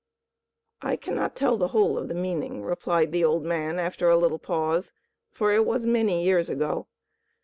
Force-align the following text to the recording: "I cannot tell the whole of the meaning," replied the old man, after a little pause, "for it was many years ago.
"I 0.81 0.95
cannot 0.95 1.35
tell 1.35 1.57
the 1.57 1.67
whole 1.67 1.95
of 1.95 2.07
the 2.07 2.15
meaning," 2.15 2.63
replied 2.63 3.11
the 3.11 3.23
old 3.23 3.45
man, 3.45 3.77
after 3.77 4.09
a 4.09 4.17
little 4.17 4.39
pause, 4.39 4.93
"for 5.31 5.53
it 5.53 5.63
was 5.63 5.85
many 5.85 6.23
years 6.23 6.49
ago. 6.49 6.87